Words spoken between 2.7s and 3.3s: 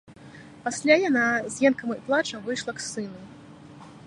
к сыну.